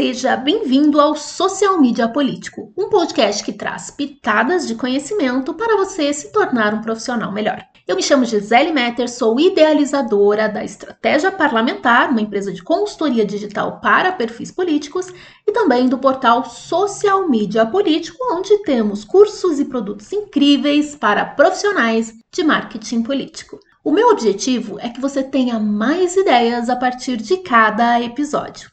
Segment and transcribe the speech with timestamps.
[0.00, 6.10] Seja bem-vindo ao Social Media Político, um podcast que traz pitadas de conhecimento para você
[6.14, 7.62] se tornar um profissional melhor.
[7.86, 13.78] Eu me chamo Gisele Metter, sou idealizadora da Estratégia Parlamentar, uma empresa de consultoria digital
[13.78, 15.12] para perfis políticos,
[15.46, 22.14] e também do portal Social Media Político, onde temos cursos e produtos incríveis para profissionais
[22.32, 23.60] de marketing político.
[23.84, 28.70] O meu objetivo é que você tenha mais ideias a partir de cada episódio.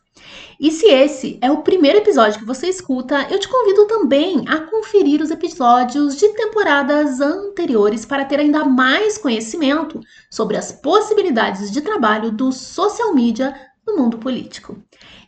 [0.60, 4.62] E se esse é o primeiro episódio que você escuta, eu te convido também a
[4.62, 10.00] conferir os episódios de temporadas anteriores para ter ainda mais conhecimento
[10.32, 14.78] sobre as possibilidades de trabalho do social media no mundo político.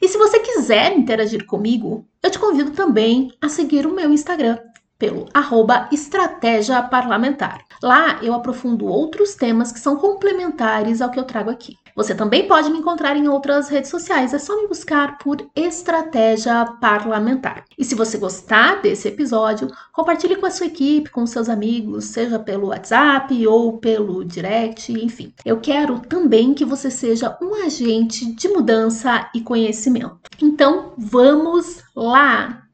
[0.01, 4.57] E se você quiser interagir comigo, eu te convido também a seguir o meu Instagram
[4.97, 7.63] pelo arroba Estratégia Parlamentar.
[7.81, 11.75] Lá eu aprofundo outros temas que são complementares ao que eu trago aqui.
[11.99, 16.65] Você também pode me encontrar em outras redes sociais, é só me buscar por Estratégia
[16.79, 17.65] Parlamentar.
[17.77, 22.39] E se você gostar desse episódio, compartilhe com a sua equipe, com seus amigos, seja
[22.39, 25.33] pelo WhatsApp ou pelo direct, enfim.
[25.43, 30.21] Eu quero também que você seja um agente de mudança e conhecimento.
[30.41, 32.68] Então, vamos lá!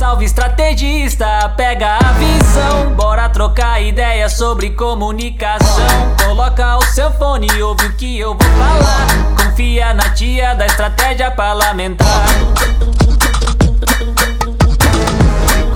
[0.00, 2.94] Salve estrategista, pega a visão.
[2.94, 6.16] Bora trocar ideias sobre comunicação.
[6.24, 9.44] Coloca o seu fone e ouve o que eu vou falar.
[9.44, 12.24] Confia na tia da estratégia parlamentar.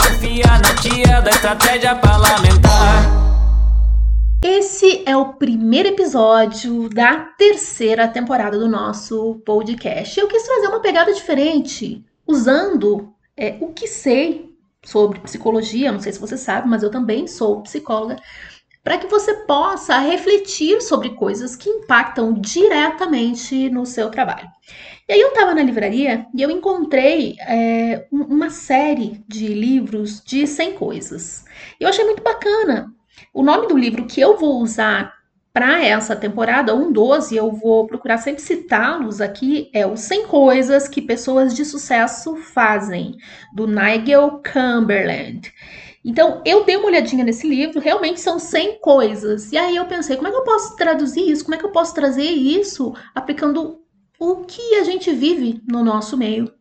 [0.03, 3.03] Confia na tia da estratégia parlamentar.
[4.43, 10.19] Esse é o primeiro episódio da terceira temporada do nosso podcast.
[10.19, 14.55] Eu quis trazer uma pegada diferente, usando é, o que sei
[14.85, 18.17] sobre psicologia, não sei se você sabe, mas eu também sou psicóloga,
[18.83, 24.47] para que você possa refletir sobre coisas que impactam diretamente no seu trabalho.
[25.09, 30.47] E aí eu estava na livraria e eu encontrei é, uma série de livros de
[30.47, 31.45] 100 coisas.
[31.81, 32.93] Eu achei muito bacana.
[33.33, 35.15] O nome do livro que eu vou usar
[35.55, 40.89] para essa temporada, um 12, eu vou procurar sempre citá-los aqui, é o 100 coisas
[40.89, 43.17] que pessoas de sucesso fazem,
[43.55, 45.55] do Nigel Cumberland.
[46.05, 49.53] Então, eu dei uma olhadinha nesse livro, realmente são 100 coisas.
[49.53, 51.45] E aí eu pensei, como é que eu posso traduzir isso?
[51.45, 53.81] Como é que eu posso trazer isso aplicando
[54.19, 56.53] o que a gente vive no nosso meio?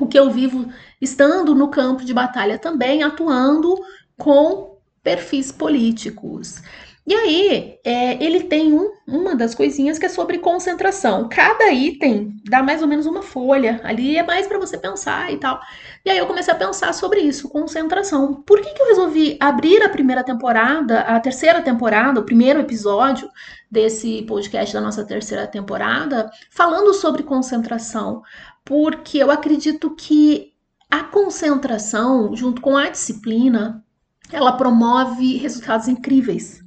[0.00, 0.70] O que eu vivo
[1.00, 3.74] estando no campo de batalha também, atuando
[4.16, 6.62] com perfis políticos.
[7.08, 11.28] E aí, é, ele tem um, uma das coisinhas que é sobre concentração.
[11.28, 13.80] Cada item dá mais ou menos uma folha.
[13.84, 15.60] Ali é mais para você pensar e tal.
[16.04, 18.42] E aí eu comecei a pensar sobre isso, concentração.
[18.42, 23.28] Por que, que eu resolvi abrir a primeira temporada, a terceira temporada, o primeiro episódio
[23.70, 28.20] desse podcast da nossa terceira temporada, falando sobre concentração?
[28.64, 30.54] Porque eu acredito que
[30.90, 33.84] a concentração, junto com a disciplina,
[34.32, 36.65] ela promove resultados incríveis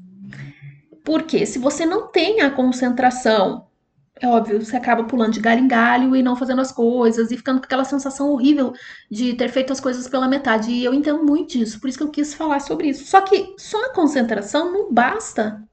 [1.03, 3.67] porque se você não tem a concentração,
[4.21, 7.37] é óbvio, você acaba pulando de galho em galho e não fazendo as coisas e
[7.37, 8.73] ficando com aquela sensação horrível
[9.09, 10.71] de ter feito as coisas pela metade.
[10.71, 13.05] E eu entendo muito disso, por isso que eu quis falar sobre isso.
[13.05, 15.63] Só que só a concentração não basta.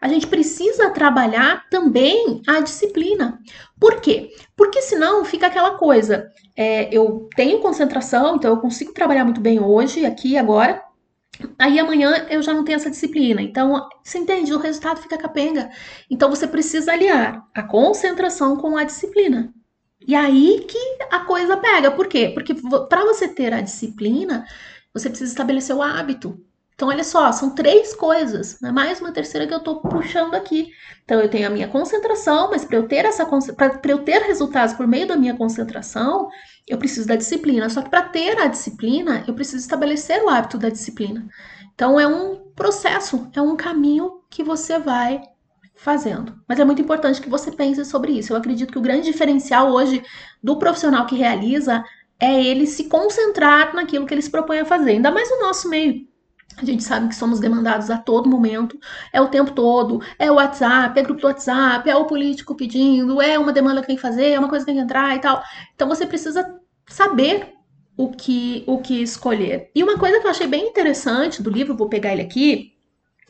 [0.00, 3.38] A gente precisa trabalhar também a disciplina.
[3.78, 4.30] Por quê?
[4.56, 6.30] Porque senão fica aquela coisa.
[6.56, 10.82] É, eu tenho concentração, então eu consigo trabalhar muito bem hoje, aqui, agora,
[11.58, 13.42] Aí amanhã eu já não tenho essa disciplina.
[13.42, 14.52] Então, você entende?
[14.52, 15.70] O resultado fica capenga.
[16.10, 19.52] Então, você precisa aliar a concentração com a disciplina.
[20.06, 20.78] E aí que
[21.10, 21.90] a coisa pega.
[21.90, 22.30] Por quê?
[22.34, 22.54] Porque
[22.88, 24.46] para você ter a disciplina,
[24.92, 26.42] você precisa estabelecer o hábito.
[26.80, 28.72] Então, olha só, são três coisas, né?
[28.72, 30.72] mais uma terceira que eu estou puxando aqui.
[31.04, 34.74] Então, eu tenho a minha concentração, mas para eu ter essa para eu ter resultados
[34.74, 36.30] por meio da minha concentração,
[36.66, 37.68] eu preciso da disciplina.
[37.68, 41.28] Só que para ter a disciplina, eu preciso estabelecer o hábito da disciplina.
[41.74, 45.20] Então, é um processo, é um caminho que você vai
[45.74, 46.40] fazendo.
[46.48, 48.32] Mas é muito importante que você pense sobre isso.
[48.32, 50.02] Eu acredito que o grande diferencial hoje
[50.42, 51.84] do profissional que realiza
[52.18, 55.68] é ele se concentrar naquilo que ele se propõe a fazer, ainda mais no nosso
[55.68, 56.08] meio
[56.64, 58.78] a gente sabe que somos demandados a todo momento,
[59.12, 63.20] é o tempo todo, é o WhatsApp, é grupo do WhatsApp, é o político pedindo,
[63.20, 65.20] é uma demanda que tem que fazer, é uma coisa que tem que entrar e
[65.20, 65.42] tal.
[65.74, 67.54] Então você precisa saber
[67.96, 69.70] o que, o que escolher.
[69.74, 72.72] E uma coisa que eu achei bem interessante do livro, vou pegar ele aqui,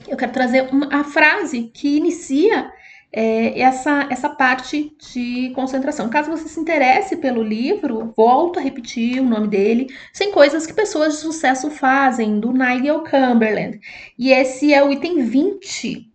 [0.08, 2.72] eu quero trazer uma, a frase que inicia
[3.12, 6.08] é, essa, essa parte de concentração.
[6.08, 10.72] Caso você se interesse pelo livro, volto a repetir o nome dele, Sem Coisas que
[10.72, 13.80] Pessoas de Sucesso Fazem, do Nigel Cumberland.
[14.18, 16.08] E esse é o item 20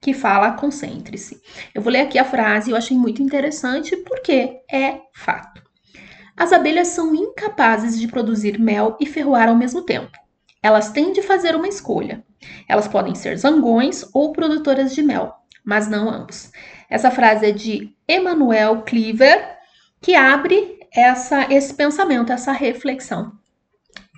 [0.00, 1.40] que fala concentre-se.
[1.74, 5.62] Eu vou ler aqui a frase, eu achei muito interessante porque é fato.
[6.36, 10.16] As abelhas são incapazes de produzir mel e ferroar ao mesmo tempo.
[10.62, 12.24] Elas têm de fazer uma escolha.
[12.68, 16.50] Elas podem ser zangões ou produtoras de mel, mas não ambos.
[16.88, 19.58] Essa frase é de Emmanuel Cleaver,
[20.00, 23.32] que abre essa, esse pensamento, essa reflexão.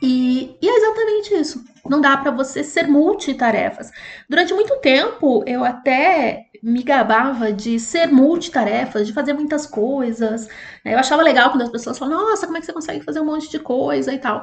[0.03, 1.63] E, e, é exatamente isso.
[1.87, 3.91] Não dá para você ser multitarefas.
[4.29, 10.47] Durante muito tempo, eu até me gabava de ser multitarefas, de fazer muitas coisas.
[10.85, 10.95] Né?
[10.95, 13.27] Eu achava legal quando as pessoas falavam, nossa, como é que você consegue fazer um
[13.27, 14.43] monte de coisa e tal.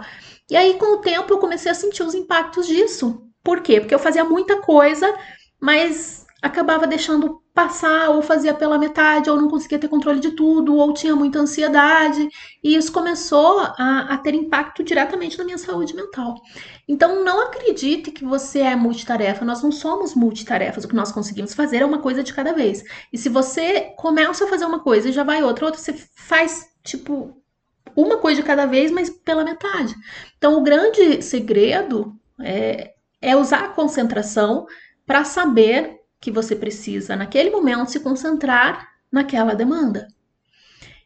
[0.50, 3.24] E aí, com o tempo, eu comecei a sentir os impactos disso.
[3.44, 3.80] Por quê?
[3.80, 5.12] Porque eu fazia muita coisa,
[5.60, 10.76] mas acabava deixando passar, ou fazia pela metade, ou não conseguia ter controle de tudo,
[10.76, 12.30] ou tinha muita ansiedade,
[12.64, 16.36] e isso começou a, a ter impacto diretamente na minha saúde mental.
[16.88, 21.56] Então, não acredite que você é multitarefa, nós não somos multitarefas, o que nós conseguimos
[21.56, 22.84] fazer é uma coisa de cada vez.
[23.12, 26.68] E se você começa a fazer uma coisa e já vai outra, outra, você faz,
[26.84, 27.36] tipo,
[27.96, 29.96] uma coisa de cada vez, mas pela metade.
[30.38, 34.68] Então, o grande segredo é, é usar a concentração
[35.04, 40.08] para saber que você precisa, naquele momento, se concentrar naquela demanda.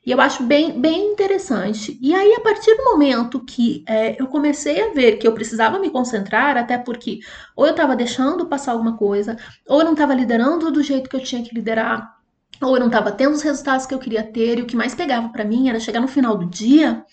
[0.04, 1.98] E eu acho bem, bem interessante.
[2.02, 5.78] E aí, a partir do momento que é, eu comecei a ver que eu precisava
[5.78, 7.20] me concentrar, até porque
[7.56, 9.38] ou eu estava deixando passar alguma coisa,
[9.68, 12.18] ou eu não estava liderando do jeito que eu tinha que liderar,
[12.60, 14.96] ou eu não estava tendo os resultados que eu queria ter, e o que mais
[14.96, 17.06] pegava para mim era chegar no final do dia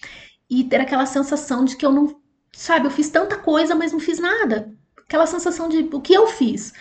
[0.48, 2.18] e ter aquela sensação de que eu não,
[2.52, 4.77] sabe, eu fiz tanta coisa, mas não fiz nada
[5.08, 6.75] aquela sensação de o que eu fiz.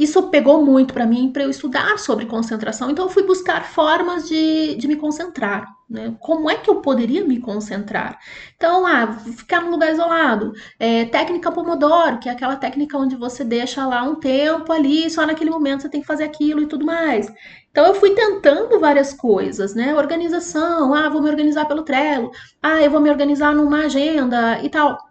[0.00, 4.28] Isso pegou muito para mim para eu estudar sobre concentração, então eu fui buscar formas
[4.28, 5.64] de, de me concentrar.
[5.88, 6.14] Né?
[6.18, 8.18] Como é que eu poderia me concentrar?
[8.56, 10.52] Então, ah, ficar num lugar isolado.
[10.78, 15.24] É, técnica Pomodoro, que é aquela técnica onde você deixa lá um tempo ali, só
[15.24, 17.32] naquele momento você tem que fazer aquilo e tudo mais.
[17.70, 19.94] Então eu fui tentando várias coisas, né?
[19.94, 24.68] Organização, ah, vou me organizar pelo Trello, ah, eu vou me organizar numa agenda e
[24.68, 25.07] tal.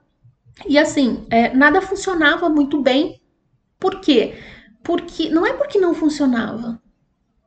[0.66, 3.22] E assim, é, nada funcionava muito bem.
[3.80, 4.36] Por quê?
[4.84, 6.82] Porque não é porque não funcionava.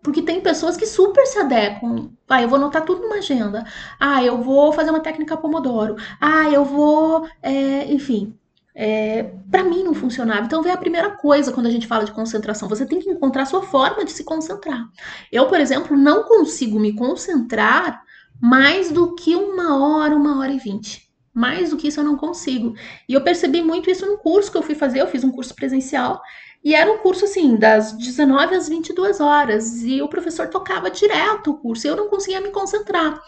[0.03, 2.11] Porque tem pessoas que super se adequam.
[2.29, 3.65] Ah, eu vou anotar tudo numa agenda.
[3.99, 5.97] Ah, eu vou fazer uma técnica Pomodoro.
[6.21, 7.27] Ah, eu vou.
[7.43, 8.35] É, enfim.
[8.75, 10.47] É, para mim não funcionava.
[10.47, 12.69] Então vem a primeira coisa quando a gente fala de concentração.
[12.69, 14.89] Você tem que encontrar a sua forma de se concentrar.
[15.31, 18.03] Eu, por exemplo, não consigo me concentrar
[18.41, 21.10] mais do que uma hora, uma hora e vinte.
[21.33, 22.75] Mais do que isso eu não consigo.
[23.09, 25.01] E eu percebi muito isso no curso que eu fui fazer.
[25.01, 26.21] Eu fiz um curso presencial
[26.63, 29.83] e era um curso assim, das 19 às 22 horas.
[29.83, 33.21] E o professor tocava direto o curso e eu não conseguia me concentrar.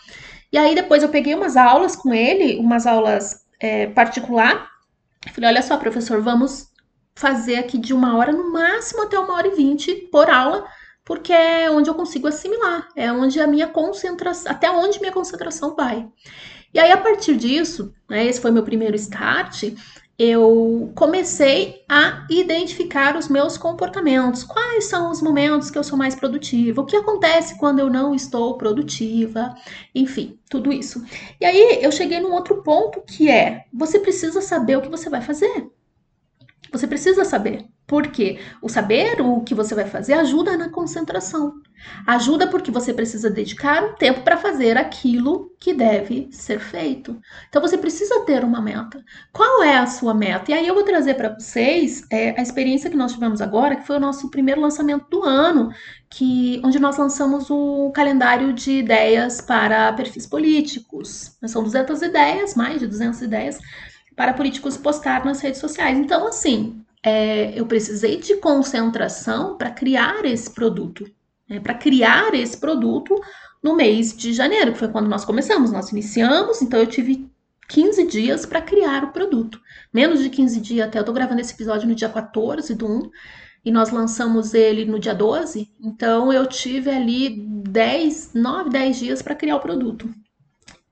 [0.53, 4.69] E aí depois eu peguei umas aulas com ele, umas aulas é, particular.
[5.33, 6.71] Falei: olha só, professor, vamos
[7.15, 10.67] fazer aqui de uma hora no máximo até uma hora e vinte por aula,
[11.05, 15.75] porque é onde eu consigo assimilar, é onde a minha concentração, até onde minha concentração
[15.75, 16.09] vai.
[16.73, 19.73] E aí, a partir disso, né, esse foi meu primeiro start,
[20.19, 24.45] eu comecei a identificar os meus comportamentos.
[24.45, 26.81] Quais são os momentos que eu sou mais produtiva?
[26.81, 29.55] O que acontece quando eu não estou produtiva?
[29.95, 31.05] Enfim, tudo isso.
[31.41, 35.11] E aí eu cheguei num outro ponto que é: você precisa saber o que você
[35.11, 35.71] vai fazer.
[36.71, 37.67] Você precisa saber.
[37.87, 41.55] Porque o saber o que você vai fazer ajuda na concentração.
[42.07, 47.21] Ajuda porque você precisa dedicar um tempo para fazer aquilo que deve ser feito.
[47.49, 49.05] Então você precisa ter uma meta.
[49.33, 50.51] Qual é a sua meta?
[50.51, 53.87] E aí eu vou trazer para vocês é, a experiência que nós tivemos agora, que
[53.87, 55.71] foi o nosso primeiro lançamento do ano,
[56.11, 61.37] que onde nós lançamos o calendário de ideias para perfis políticos.
[61.47, 63.59] São 200 ideias, mais de 200 ideias
[64.17, 65.97] para políticos postar nas redes sociais.
[65.97, 71.11] Então, assim, é, eu precisei de concentração para criar esse produto
[71.53, 73.15] né, para criar esse produto
[73.63, 75.71] no mês de janeiro, que foi quando nós começamos.
[75.71, 77.31] Nós iniciamos, então eu tive
[77.69, 79.61] 15 dias para criar o produto.
[79.93, 80.99] Menos de 15 dias até.
[80.99, 83.11] Eu tô gravando esse episódio no dia 14 do 1
[83.65, 85.69] e nós lançamos ele no dia 12.
[85.81, 90.09] Então eu tive ali 10, 9, 10 dias para criar o produto.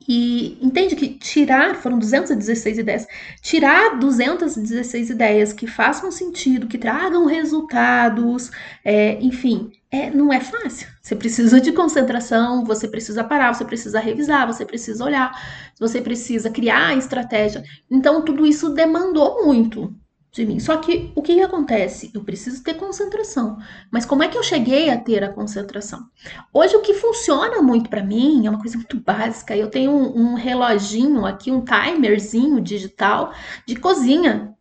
[0.08, 3.06] E entende que tirar, foram 216 ideias,
[3.40, 8.50] tirar 216 ideias que façam sentido, que tragam resultados,
[8.84, 10.88] é, enfim, é, não é fácil.
[11.02, 15.32] Você precisa de concentração, você precisa parar, você precisa revisar, você precisa olhar,
[15.78, 17.62] você precisa criar estratégia.
[17.90, 19.92] Então, tudo isso demandou muito
[20.32, 20.60] de mim.
[20.60, 22.10] Só que o que, que, acontece?
[22.14, 23.58] Eu preciso ter concentração.
[23.90, 26.06] Mas como é que eu cheguei a ter a concentração?
[26.52, 29.56] Hoje o que funciona muito para mim é uma coisa muito básica.
[29.56, 33.32] Eu tenho um, um reloginho aqui, um timerzinho digital
[33.66, 34.54] de cozinha.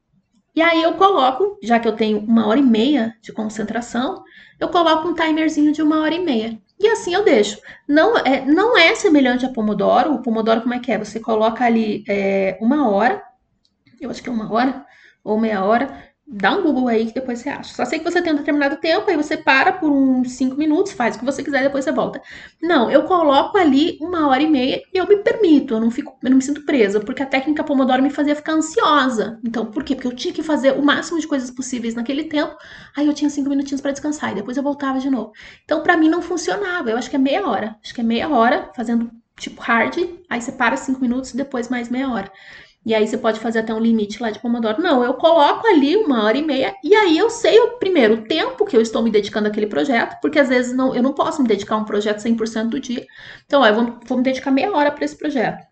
[0.56, 4.24] E aí eu coloco, já que eu tenho uma hora e meia de concentração,
[4.60, 6.60] eu coloco um timerzinho de uma hora e meia.
[6.80, 7.60] E assim eu deixo.
[7.88, 10.14] Não é, não é semelhante a Pomodoro.
[10.14, 10.98] O Pomodoro, como é que é?
[10.98, 13.22] Você coloca ali é, uma hora,
[14.00, 14.86] eu acho que é uma hora
[15.24, 17.74] ou meia hora, Dá um Google aí que depois você acha.
[17.74, 20.92] Só sei que você tem um determinado tempo, aí você para por uns 5 minutos,
[20.92, 22.22] faz o que você quiser, depois você volta.
[22.62, 26.16] Não, eu coloco ali uma hora e meia e eu me permito, eu não fico,
[26.22, 29.40] eu não me sinto presa, porque a técnica Pomodoro me fazia ficar ansiosa.
[29.44, 29.96] Então, por quê?
[29.96, 32.56] Porque eu tinha que fazer o máximo de coisas possíveis naquele tempo,
[32.96, 35.32] aí eu tinha 5 minutinhos para descansar e depois eu voltava de novo.
[35.66, 36.92] Então, para mim não funcionava.
[36.92, 37.76] Eu acho que é meia hora.
[37.84, 39.98] Acho que é meia hora fazendo tipo hard,
[40.30, 42.32] aí você para 5 minutos e depois mais meia hora.
[42.86, 44.82] E aí você pode fazer até um limite lá de Pomodoro.
[44.82, 48.24] Não, eu coloco ali uma hora e meia e aí eu sei o primeiro o
[48.24, 51.42] tempo que eu estou me dedicando àquele projeto, porque às vezes não, eu não posso
[51.42, 53.06] me dedicar a um projeto 100% do dia.
[53.46, 55.68] Então, ó, eu vou, vou me dedicar meia hora para esse projeto.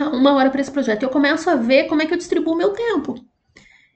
[0.00, 1.02] Uma hora para esse projeto.
[1.02, 3.14] E eu começo a ver como é que eu distribuo o meu tempo.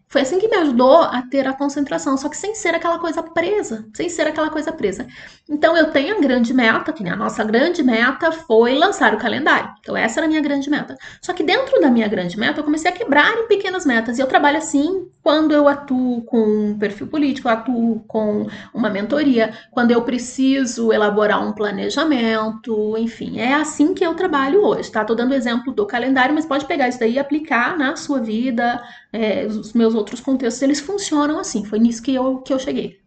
[0.09, 3.23] Foi assim que me ajudou a ter a concentração, só que sem ser aquela coisa
[3.23, 5.07] presa, sem ser aquela coisa presa.
[5.49, 9.75] Então eu tenho a grande meta, que a nossa grande meta foi lançar o calendário.
[9.81, 10.97] Então essa era a minha grande meta.
[11.21, 14.17] Só que dentro da minha grande meta eu comecei a quebrar em pequenas metas.
[14.19, 18.89] E eu trabalho assim quando eu atuo com um perfil político, eu atuo com uma
[18.89, 25.05] mentoria, quando eu preciso elaborar um planejamento, enfim, é assim que eu trabalho hoje, tá?
[25.05, 28.81] Tô dando exemplo do calendário, mas pode pegar isso daí e aplicar na sua vida,
[29.13, 31.65] é, os meus outros contextos, eles funcionam assim.
[31.65, 33.01] Foi nisso que eu, que eu cheguei.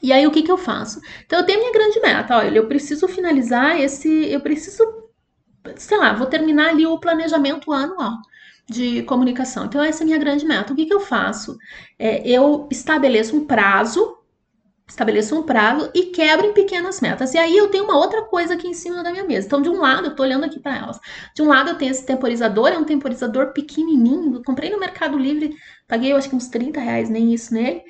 [0.00, 1.00] E aí, o que, que eu faço?
[1.24, 2.36] Então, eu tenho minha grande meta.
[2.36, 4.08] Olha, eu preciso finalizar esse.
[4.30, 4.84] Eu preciso.
[5.74, 8.18] Sei lá, vou terminar ali o planejamento anual
[8.68, 9.66] de comunicação.
[9.66, 10.72] Então, essa é a minha grande meta.
[10.72, 11.56] O que, que eu faço?
[11.98, 14.16] É, eu estabeleço um prazo
[14.88, 17.34] estabeleço um prazo e quebro em pequenas metas.
[17.34, 19.46] E aí eu tenho uma outra coisa aqui em cima da minha mesa.
[19.46, 21.00] Então, de um lado, eu tô olhando aqui para elas.
[21.34, 24.36] De um lado, eu tenho esse temporizador, é um temporizador pequenininho.
[24.36, 25.56] Eu comprei no Mercado Livre,
[25.88, 27.82] paguei eu acho que uns 30 reais, nem isso nele.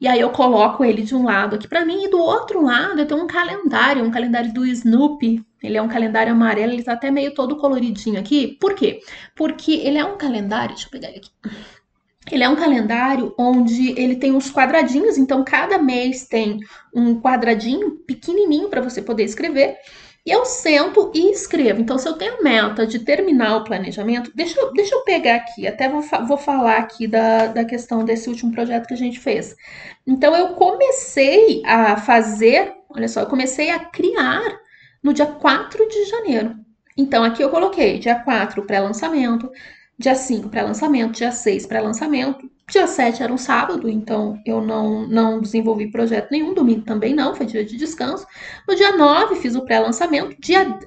[0.00, 3.00] E aí eu coloco ele de um lado aqui para mim e do outro lado
[3.00, 5.42] eu tenho um calendário, um calendário do Snoopy.
[5.66, 8.56] Ele é um calendário amarelo, ele tá até meio todo coloridinho aqui.
[8.60, 9.00] Por quê?
[9.34, 11.30] Porque ele é um calendário, deixa eu pegar ele aqui.
[12.30, 16.58] Ele é um calendário onde ele tem uns quadradinhos, então cada mês tem
[16.94, 19.76] um quadradinho pequenininho para você poder escrever.
[20.24, 21.80] E eu sento e escrevo.
[21.80, 25.68] Então, se eu tenho meta de terminar o planejamento, deixa eu, deixa eu pegar aqui,
[25.68, 29.54] até vou, vou falar aqui da, da questão desse último projeto que a gente fez.
[30.04, 34.42] Então, eu comecei a fazer, olha só, eu comecei a criar
[35.06, 36.56] no dia 4 de janeiro.
[36.96, 39.48] Então, aqui eu coloquei dia 4 pré-lançamento,
[39.98, 44.60] Dia 5 para lançamento, dia 6 para lançamento, dia 7 era um sábado, então eu
[44.60, 48.26] não, não desenvolvi projeto nenhum, domingo também não, foi dia de descanso.
[48.68, 50.78] No dia 9 fiz o pré-lançamento, dia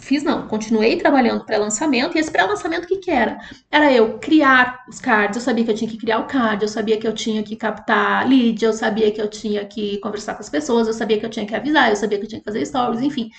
[0.00, 3.38] fiz não, continuei trabalhando pré-lançamento, e esse pré-lançamento o que, que era?
[3.70, 6.68] Era eu criar os cards, eu sabia que eu tinha que criar o card, eu
[6.68, 10.40] sabia que eu tinha que captar lead, eu sabia que eu tinha que conversar com
[10.40, 12.44] as pessoas, eu sabia que eu tinha que avisar, eu sabia que eu tinha que
[12.44, 13.30] fazer stories, enfim,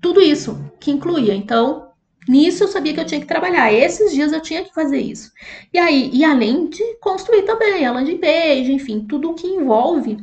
[0.00, 1.34] tudo isso que incluía.
[1.34, 1.90] Então,
[2.28, 3.72] Nisso eu sabia que eu tinha que trabalhar.
[3.72, 5.32] Esses dias eu tinha que fazer isso.
[5.72, 10.18] E aí, e além de construir também a landing page, enfim, tudo o que envolve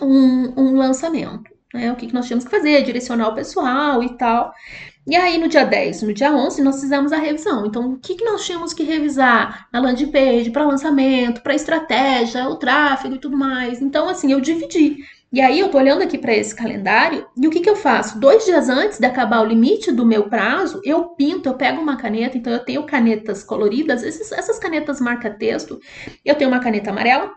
[0.00, 1.50] um, um lançamento.
[1.72, 1.92] Né?
[1.92, 4.52] O que, que nós tínhamos que fazer, direcionar o pessoal e tal.
[5.06, 7.64] E aí, no dia 10, no dia 11, nós fizemos a revisão.
[7.64, 12.48] Então, o que, que nós tínhamos que revisar na landing page, para lançamento, para estratégia,
[12.48, 13.80] o tráfego e tudo mais.
[13.80, 14.98] Então, assim, eu dividi.
[15.30, 18.18] E aí eu tô olhando aqui para esse calendário e o que, que eu faço?
[18.18, 21.98] Dois dias antes de acabar o limite do meu prazo, eu pinto, eu pego uma
[21.98, 25.78] caneta, então eu tenho canetas coloridas, esses, essas canetas marca-texto,
[26.24, 27.30] eu tenho uma caneta amarela,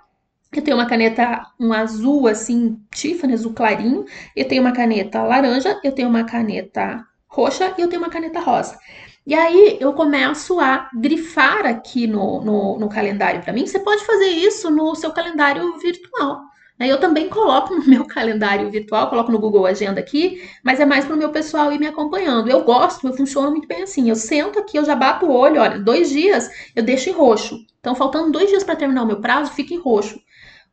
[0.54, 4.06] eu tenho uma caneta um azul assim, Tiffany, azul clarinho,
[4.38, 8.40] eu tenho uma caneta laranja, eu tenho uma caneta roxa e eu tenho uma caneta
[8.40, 8.78] rosa.
[9.26, 13.68] E aí eu começo a grifar aqui no, no, no calendário para mim.
[13.68, 16.51] Você pode fazer isso no seu calendário virtual.
[16.88, 21.06] Eu também coloco no meu calendário virtual, coloco no Google Agenda aqui, mas é mais
[21.06, 22.50] para o meu pessoal ir me acompanhando.
[22.50, 24.10] Eu gosto, eu funciono muito bem assim.
[24.10, 27.60] Eu sento aqui, eu já bato o olho, olha, dois dias eu deixo em roxo.
[27.80, 30.20] Então, faltando dois dias para terminar o meu prazo, fica em roxo.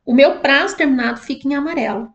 [0.05, 2.13] O meu prazo terminado fica em amarelo.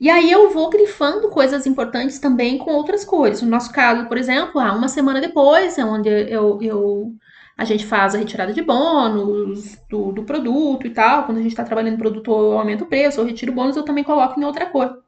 [0.00, 3.40] E aí eu vou grifando coisas importantes também com outras cores.
[3.40, 7.12] No nosso caso, por exemplo, ah, uma semana depois é onde eu, eu
[7.56, 11.24] a gente faz a retirada de bônus do, do produto e tal.
[11.24, 14.04] Quando a gente está trabalhando produto, eu aumento o preço, eu retiro bônus, eu também
[14.04, 15.02] coloco em outra cor.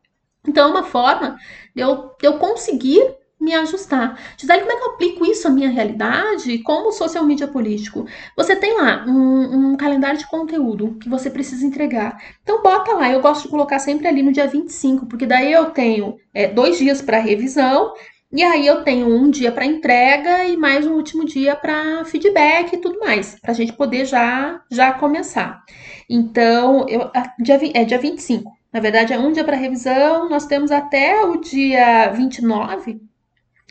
[0.46, 1.36] Então, é uma forma
[1.74, 3.02] de eu, de eu conseguir
[3.40, 4.18] me ajustar.
[4.36, 8.06] Gisele, como é que eu aplico isso à minha realidade como social media político?
[8.36, 12.16] Você tem lá um, um, calendário de conteúdo que você precisa entregar.
[12.42, 15.66] Então bota lá, eu gosto de colocar sempre ali no dia 25, porque daí eu
[15.66, 17.92] tenho é, dois dias para revisão
[18.34, 22.72] E aí eu tenho um dia para entrega e mais um último dia para feedback
[22.72, 25.62] e tudo mais, para a gente poder já já começar.
[26.10, 28.50] Então, eu, dia, é dia 25.
[28.72, 33.00] Na verdade, é um dia para revisão, nós temos até o dia 29,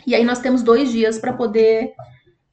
[0.08, 1.92] e aí nós temos dois dias para poder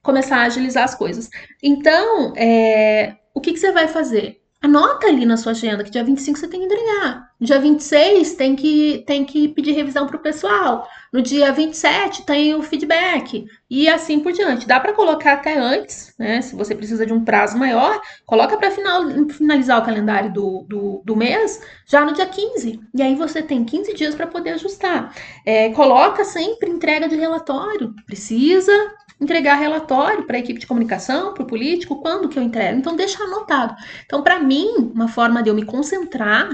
[0.02, 1.31] começar a agilizar as coisas.
[1.62, 4.40] Então, é, o que, que você vai fazer?
[4.61, 7.31] Anota ali na sua agenda que dia 25 você tem que entregar.
[7.40, 10.88] Dia 26 tem que, tem que pedir revisão para o pessoal.
[11.12, 13.45] No dia 27 tem o feedback.
[13.69, 14.67] E assim por diante.
[14.67, 16.40] Dá para colocar até antes, né?
[16.40, 21.02] Se você precisa de um prazo maior, coloca para final, finalizar o calendário do, do,
[21.05, 22.81] do, mês já no dia 15.
[22.95, 25.12] E aí você tem 15 dias para poder ajustar.
[25.45, 27.93] É, coloca sempre entrega de relatório.
[28.07, 28.73] Precisa
[29.21, 32.79] entregar relatório para a equipe de comunicação, para o político, quando que eu entrego.
[32.79, 33.75] Então, deixa anotado.
[34.07, 36.49] Então, para mim, uma forma de eu me concentrar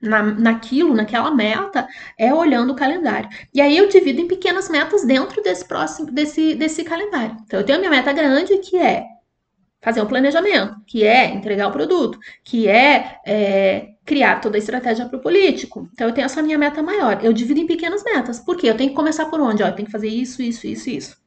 [0.00, 1.86] na, naquilo, naquela meta,
[2.18, 3.28] é olhando o calendário.
[3.52, 7.36] E aí eu divido em pequenas metas dentro desse próximo, desse, desse calendário.
[7.44, 9.04] Então, eu tenho a minha meta grande, que é
[9.82, 15.06] fazer um planejamento, que é entregar o produto, que é, é criar toda a estratégia
[15.06, 15.88] para o político.
[15.92, 17.24] Então, eu tenho essa minha meta maior.
[17.24, 18.38] Eu divido em pequenas metas.
[18.40, 18.68] Por quê?
[18.68, 19.62] Eu tenho que começar por onde?
[19.62, 21.20] Ó, eu tenho que fazer isso, isso, isso, isso.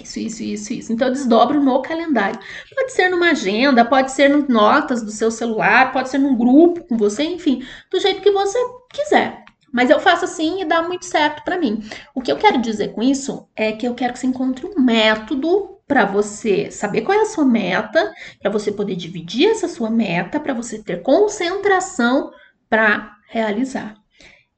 [0.00, 0.92] Isso, isso, isso, isso.
[0.92, 2.38] Então eu desdobro no calendário.
[2.74, 6.84] Pode ser numa agenda, pode ser no notas do seu celular, pode ser num grupo
[6.84, 8.58] com você, enfim, do jeito que você
[8.92, 9.44] quiser.
[9.72, 11.82] Mas eu faço assim e dá muito certo para mim.
[12.14, 14.80] O que eu quero dizer com isso é que eu quero que você encontre um
[14.80, 19.90] método para você saber qual é a sua meta, para você poder dividir essa sua
[19.90, 22.30] meta, para você ter concentração
[22.68, 23.96] para realizar.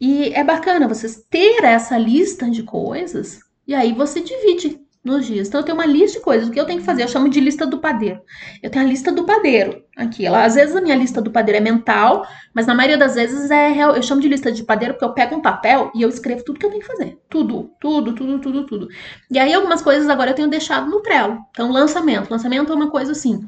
[0.00, 5.48] E é bacana vocês ter essa lista de coisas e aí você divide nos dias.
[5.48, 6.48] Então eu tenho uma lista de coisas.
[6.48, 7.02] O que eu tenho que fazer?
[7.02, 8.20] Eu chamo de lista do padeiro.
[8.62, 10.24] Eu tenho a lista do padeiro aqui.
[10.24, 13.50] Ela, às vezes a minha lista do padeiro é mental, mas na maioria das vezes
[13.50, 13.94] é real.
[13.94, 16.58] Eu chamo de lista de padeiro porque eu pego um papel e eu escrevo tudo
[16.58, 17.18] que eu tenho que fazer.
[17.28, 18.88] Tudo, tudo, tudo, tudo, tudo.
[19.30, 21.38] E aí algumas coisas agora eu tenho deixado no Trello.
[21.50, 22.30] Então lançamento.
[22.30, 23.46] Lançamento é uma coisa assim.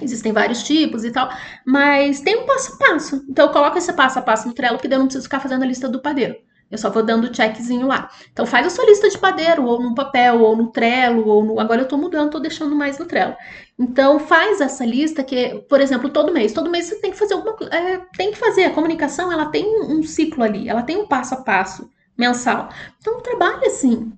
[0.00, 1.28] Existem vários tipos e tal,
[1.66, 3.24] mas tem um passo a passo.
[3.28, 5.40] Então eu coloco esse passo a passo no Trello, porque daí eu não preciso ficar
[5.40, 6.36] fazendo a lista do padeiro.
[6.70, 8.10] Eu só vou dando checkzinho lá.
[8.32, 11.60] Então faz a sua lista de padeiro, ou no papel, ou no Trello, ou no.
[11.60, 13.34] Agora eu tô mudando, tô deixando mais no Trello.
[13.78, 16.52] Então faz essa lista que, por exemplo, todo mês.
[16.52, 17.56] Todo mês você tem que fazer alguma.
[17.70, 18.64] É, tem que fazer.
[18.64, 22.68] A comunicação ela tem um ciclo ali, ela tem um passo a passo mensal.
[23.00, 24.12] Então trabalha assim.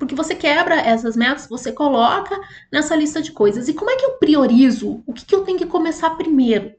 [0.00, 2.34] Porque você quebra essas metas, você coloca
[2.72, 3.68] nessa lista de coisas.
[3.68, 5.04] E como é que eu priorizo?
[5.06, 6.72] O que, que eu tenho que começar primeiro?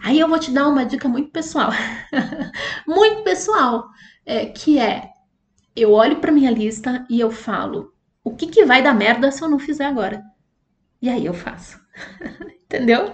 [0.00, 1.70] Aí eu vou te dar uma dica muito pessoal.
[2.86, 3.88] muito pessoal
[4.24, 5.10] é, que é
[5.74, 9.42] eu olho para minha lista e eu falo o que, que vai dar merda se
[9.42, 10.22] eu não fizer agora.
[11.02, 11.80] E aí eu faço.
[12.64, 13.12] Entendeu?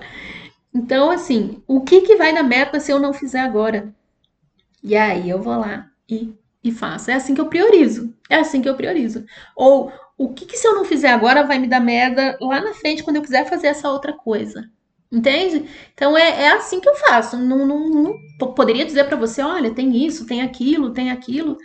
[0.74, 3.94] Então, assim, o que, que vai dar merda se eu não fizer agora?
[4.82, 7.10] E aí eu vou lá e, e faço.
[7.10, 8.12] É assim que eu priorizo.
[8.28, 9.24] É assim que eu priorizo.
[9.54, 12.72] Ou o que, que se eu não fizer agora vai me dar merda lá na
[12.72, 14.68] frente quando eu quiser fazer essa outra coisa?
[15.12, 15.68] Entende?
[15.92, 17.36] Então é, é assim que eu faço.
[17.36, 17.88] Não, não,
[18.38, 21.56] não poderia dizer para você, olha, tem isso, tem aquilo, tem aquilo,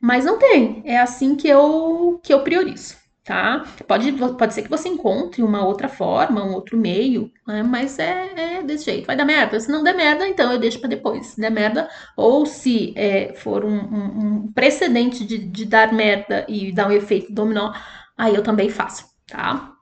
[0.00, 0.82] mas não tem.
[0.84, 2.96] É assim que eu que eu priorizo,
[3.28, 3.62] tá?
[3.86, 7.62] Pode, pode ser que você encontre uma outra forma, um outro meio, né?
[7.62, 9.06] mas é, é desse jeito.
[9.06, 9.60] Vai dar merda.
[9.60, 11.26] Se não der merda, então eu deixo para depois.
[11.26, 16.72] Se der merda, ou se é, for um, um, precedente de, de dar merda e
[16.72, 17.74] dar um efeito dominó,
[18.16, 19.74] aí eu também faço, tá?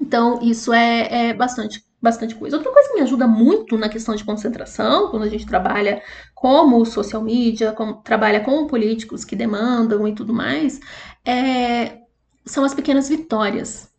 [0.00, 2.56] Então, isso é, é bastante bastante coisa.
[2.56, 6.00] Outra coisa que me ajuda muito na questão de concentração, quando a gente trabalha
[6.34, 10.80] como social media, trabalha com políticos que demandam e tudo mais,
[11.26, 12.00] é,
[12.44, 13.90] são as pequenas vitórias.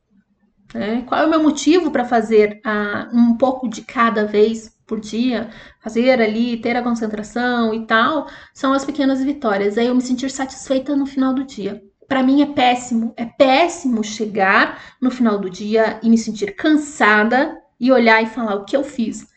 [0.73, 1.03] Né?
[1.07, 5.49] Qual é o meu motivo para fazer ah, um pouco de cada vez por dia,
[5.81, 9.77] fazer ali, ter a concentração e tal, são as pequenas vitórias.
[9.77, 11.81] Aí eu me sentir satisfeita no final do dia.
[12.09, 17.57] Para mim é péssimo, é péssimo chegar no final do dia e me sentir cansada
[17.79, 19.30] e olhar e falar o que eu fiz.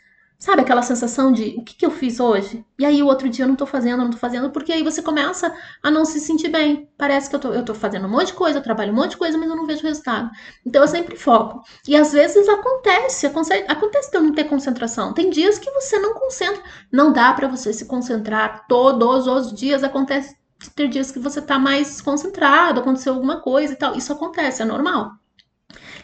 [0.45, 2.63] Sabe aquela sensação de o que, que eu fiz hoje?
[2.79, 5.01] E aí o outro dia eu não tô fazendo, não tô fazendo, porque aí você
[5.01, 5.51] começa
[5.83, 6.87] a não se sentir bem.
[6.99, 9.13] Parece que eu tô, eu tô fazendo um monte de coisa, eu trabalho um monte
[9.13, 10.29] de coisa, mas eu não vejo resultado.
[10.67, 11.63] Então eu sempre foco.
[11.89, 15.15] E às vezes acontece, acontece de eu não ter concentração.
[15.15, 16.63] Tem dias que você não concentra.
[16.93, 19.83] Não dá para você se concentrar todos os dias.
[19.83, 20.37] Acontece
[20.77, 23.97] ter dias que você tá mais concentrado, aconteceu alguma coisa e tal.
[23.97, 25.13] Isso acontece, é normal.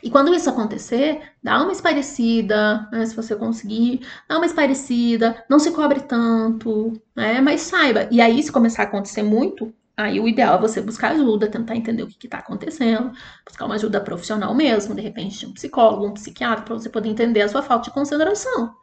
[0.03, 5.59] E quando isso acontecer, dá uma esparecida, né, se você conseguir, dá uma esparecida, não
[5.59, 8.09] se cobre tanto, né, mas saiba.
[8.11, 11.77] E aí, se começar a acontecer muito, aí o ideal é você buscar ajuda, tentar
[11.77, 13.13] entender o que está acontecendo,
[13.47, 17.43] buscar uma ajuda profissional mesmo, de repente um psicólogo, um psiquiatra, para você poder entender
[17.43, 18.80] a sua falta de consideração.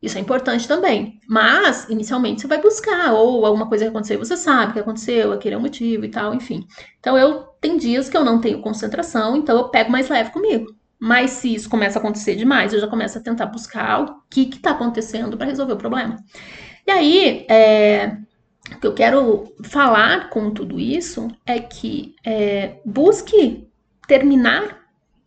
[0.00, 1.20] Isso é importante também.
[1.28, 5.54] Mas, inicialmente, você vai buscar, ou alguma coisa que aconteceu, você sabe que aconteceu, aquele
[5.54, 6.66] é o motivo e tal, enfim.
[7.00, 10.72] Então, eu tem dias que eu não tenho concentração, então eu pego mais leve comigo.
[10.98, 14.42] Mas se isso começa a acontecer demais, eu já começo a tentar buscar o que
[14.42, 16.16] está acontecendo para resolver o problema.
[16.86, 18.16] E aí, é,
[18.72, 23.68] o que eu quero falar com tudo isso é que é, busque
[24.06, 24.77] terminar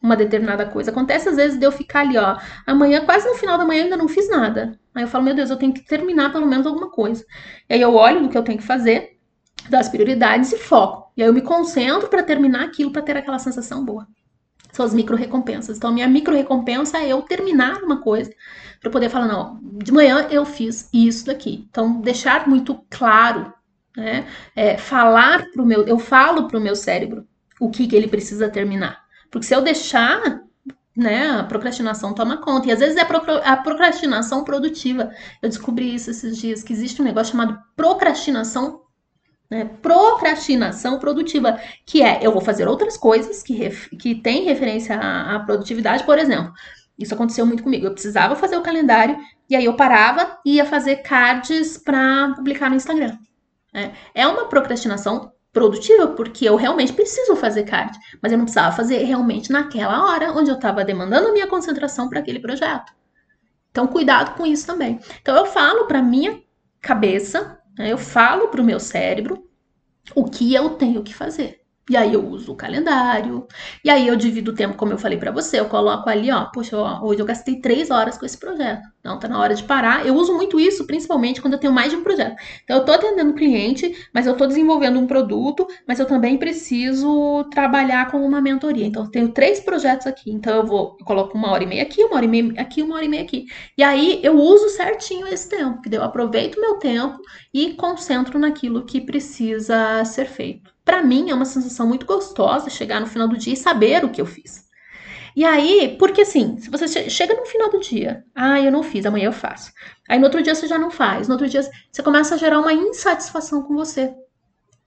[0.02, 0.92] uma determinada coisa.
[0.92, 3.84] Acontece às vezes de eu ficar ali, ó, amanhã, quase no final da manhã, eu
[3.86, 4.80] ainda não fiz nada.
[4.96, 7.24] Aí eu falo, meu Deus, eu tenho que terminar pelo menos alguma coisa.
[7.70, 9.18] E aí eu olho no que eu tenho que fazer,
[9.70, 11.12] das prioridades e foco.
[11.16, 14.08] E aí eu me concentro para terminar aquilo, para ter aquela sensação boa.
[14.72, 15.78] São as micro recompensas.
[15.78, 18.32] Então, a minha micro recompensa é eu terminar uma coisa
[18.80, 21.68] para poder falar, não, de manhã eu fiz isso daqui.
[21.70, 23.54] Então, deixar muito claro,
[23.96, 24.26] né?
[24.56, 27.28] É, falar pro meu, eu falo pro meu cérebro
[27.60, 29.01] o que, que ele precisa terminar.
[29.32, 30.44] Porque se eu deixar,
[30.96, 32.68] né, a procrastinação toma conta.
[32.68, 35.12] E às vezes é a procrastinação produtiva.
[35.42, 38.82] Eu descobri isso esses dias, que existe um negócio chamado procrastinação
[39.52, 39.66] né?
[39.82, 45.36] Procrastinação produtiva, que é eu vou fazer outras coisas que, ref, que têm referência à,
[45.36, 46.54] à, produtividade, por exemplo.
[46.98, 47.86] Isso aconteceu muito comigo.
[47.86, 49.18] Eu precisava fazer o calendário
[49.50, 53.18] e aí eu parava e ia fazer cards para publicar no Instagram.
[53.74, 58.76] É, é uma procrastinação produtiva, porque eu realmente preciso fazer card, mas eu não precisava
[58.76, 62.94] fazer realmente naquela hora onde eu estava demandando a minha concentração para aquele projeto.
[63.70, 65.00] Então, cuidado com isso também.
[65.22, 66.42] Então, eu falo para minha
[66.82, 69.48] cabeça, né, eu falo para o meu cérebro
[70.16, 71.61] o que eu tenho que fazer.
[71.92, 73.46] E aí eu uso o calendário.
[73.84, 75.60] E aí eu divido o tempo, como eu falei para você.
[75.60, 78.88] Eu coloco ali, ó, poxa, ó, hoje eu gastei três horas com esse projeto.
[79.02, 80.06] Então tá na hora de parar.
[80.06, 82.38] Eu uso muito isso, principalmente quando eu tenho mais de um projeto.
[82.64, 87.44] Então eu tô atendendo cliente, mas eu tô desenvolvendo um produto, mas eu também preciso
[87.52, 88.86] trabalhar com uma mentoria.
[88.86, 90.32] Então eu tenho três projetos aqui.
[90.32, 92.82] Então eu vou, eu coloco uma hora e meia aqui, uma hora e meia aqui,
[92.82, 93.48] uma hora e meia aqui.
[93.78, 97.20] E aí eu uso certinho esse tempo, que eu aproveito meu tempo
[97.54, 100.71] e concentro naquilo que precisa ser feito.
[100.92, 104.10] Para mim é uma sensação muito gostosa chegar no final do dia e saber o
[104.10, 104.66] que eu fiz.
[105.34, 109.06] E aí, porque assim, se você chega no final do dia, ah, eu não fiz,
[109.06, 109.72] amanhã eu faço.
[110.10, 112.60] Aí no outro dia você já não faz, no outro dia você começa a gerar
[112.60, 114.14] uma insatisfação com você.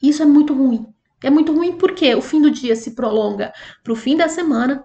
[0.03, 0.87] Isso é muito ruim.
[1.23, 3.51] É muito ruim porque o fim do dia se prolonga
[3.83, 4.85] para o fim da semana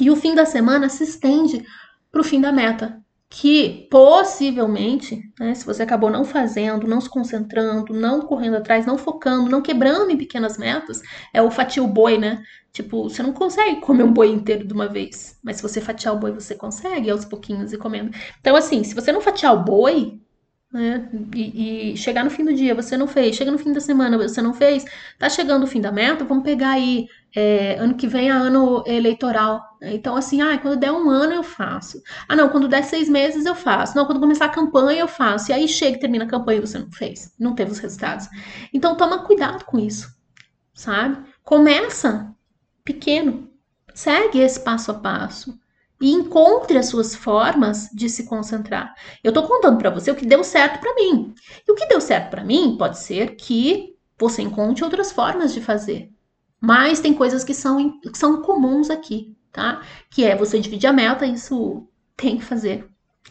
[0.00, 1.64] e o fim da semana se estende
[2.10, 7.10] para o fim da meta que possivelmente, né, se você acabou não fazendo, não se
[7.10, 11.88] concentrando, não correndo atrás, não focando, não quebrando em pequenas metas, é o fatiar o
[11.88, 12.42] boi, né?
[12.72, 16.14] Tipo, você não consegue comer um boi inteiro de uma vez, mas se você fatiar
[16.14, 18.10] o boi, você consegue aos pouquinhos e comendo.
[18.40, 20.18] Então, assim, se você não fatiar o boi,
[20.72, 21.08] né?
[21.34, 24.18] E, e, chegar no fim do dia, você não fez, chega no fim da semana,
[24.18, 24.84] você não fez,
[25.18, 28.82] tá chegando o fim da meta, vamos pegar aí, é, ano que vem é ano
[28.86, 29.62] eleitoral.
[29.82, 32.02] Então, assim, ah, quando der um ano eu faço.
[32.28, 33.96] Ah, não, quando der seis meses eu faço.
[33.96, 35.50] Não, quando começar a campanha eu faço.
[35.50, 38.28] E aí chega e termina a campanha e você não fez, não teve os resultados.
[38.72, 40.08] Então, toma cuidado com isso,
[40.74, 41.18] sabe?
[41.44, 42.34] Começa
[42.84, 43.48] pequeno,
[43.94, 45.58] segue esse passo a passo
[46.00, 48.94] e encontre as suas formas de se concentrar.
[49.22, 51.34] Eu estou contando para você o que deu certo para mim.
[51.66, 55.60] E o que deu certo para mim pode ser que você encontre outras formas de
[55.60, 56.10] fazer.
[56.60, 59.82] Mas tem coisas que são, que são comuns aqui, tá?
[60.10, 62.88] Que é você dividir a meta, isso tem que fazer.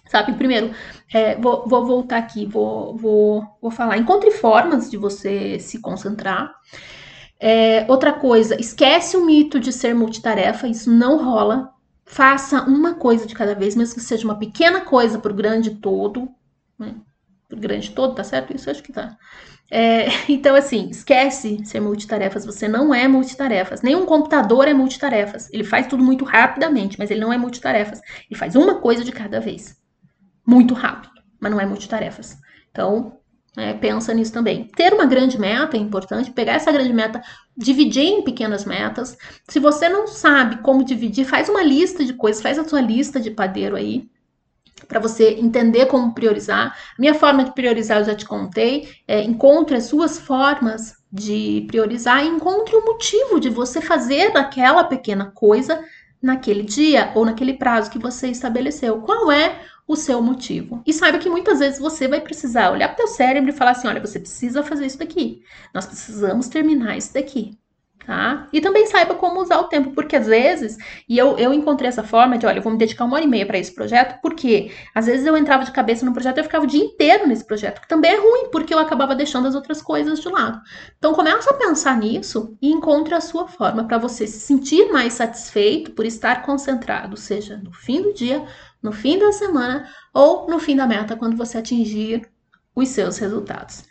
[0.07, 0.71] Sabe, primeiro,
[1.13, 3.97] é, vou, vou, voltar aqui, vou, vou, vou falar.
[3.97, 6.53] Encontre formas de você se concentrar.
[7.39, 11.73] É, outra coisa, esquece o mito de ser multitarefa, isso não rola.
[12.05, 16.29] Faça uma coisa de cada vez, mesmo que seja uma pequena coisa o grande todo.
[16.79, 16.95] Né?
[17.49, 18.55] Grande todo, tá certo?
[18.55, 19.17] Isso acho que tá.
[19.69, 22.45] É, então, assim, esquece ser multitarefas.
[22.45, 23.81] Você não é multitarefas.
[23.81, 25.49] Nenhum computador é multitarefas.
[25.51, 28.01] Ele faz tudo muito rapidamente, mas ele não é multitarefas.
[28.29, 29.77] Ele faz uma coisa de cada vez.
[30.45, 32.37] Muito rápido, mas não é multitarefas.
[32.71, 33.17] Então,
[33.57, 34.65] é, pensa nisso também.
[34.75, 37.21] Ter uma grande meta é importante, pegar essa grande meta,
[37.57, 39.17] dividir em pequenas metas.
[39.49, 43.19] Se você não sabe como dividir, faz uma lista de coisas, faz a sua lista
[43.19, 44.07] de padeiro aí,
[44.87, 46.77] para você entender como priorizar.
[46.97, 48.89] Minha forma de priorizar eu já te contei.
[49.07, 54.83] É, encontre as suas formas de priorizar e encontre o motivo de você fazer aquela
[54.83, 55.83] pequena coisa
[56.21, 59.01] naquele dia ou naquele prazo que você estabeleceu.
[59.01, 60.83] Qual é o seu motivo.
[60.85, 63.71] E saiba que muitas vezes você vai precisar olhar para o teu cérebro e falar
[63.71, 65.41] assim: olha, você precisa fazer isso daqui.
[65.73, 67.57] Nós precisamos terminar isso daqui.
[68.07, 68.47] Tá?
[68.53, 70.77] E também saiba como usar o tempo, porque às vezes,
[71.09, 73.27] e eu, eu encontrei essa forma de, olha, eu vou me dedicar uma hora e
[73.27, 76.45] meia para esse projeto, porque às vezes eu entrava de cabeça no projeto e eu
[76.45, 79.55] ficava o dia inteiro nesse projeto, que também é ruim, porque eu acabava deixando as
[79.55, 80.57] outras coisas de lado.
[80.97, 85.11] Então começa a pensar nisso e encontre a sua forma para você se sentir mais
[85.11, 88.41] satisfeito por estar concentrado, seja no fim do dia,
[88.81, 92.21] no fim da semana ou no fim da meta, quando você atingir
[92.73, 93.83] os seus resultados.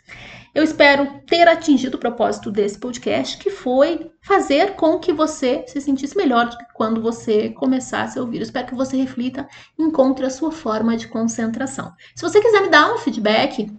[0.57, 5.79] Eu espero ter atingido o propósito desse podcast, que foi fazer com que você se
[5.79, 8.37] sentisse melhor do que quando você começasse a ouvir.
[8.37, 11.93] Eu espero que você reflita encontre a sua forma de concentração.
[12.15, 13.71] Se você quiser me dar um feedback,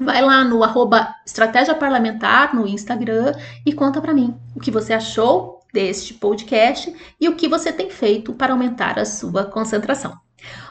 [0.00, 3.32] vai lá no arroba Estratégia Parlamentar no Instagram
[3.64, 7.88] e conta para mim o que você achou deste podcast e o que você tem
[7.88, 10.12] feito para aumentar a sua concentração.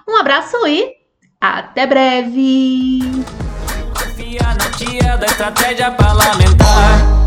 [0.05, 0.95] Um abraço e
[1.39, 2.99] até breve!
[4.43, 7.24] Na tia da estratégia parlamentar.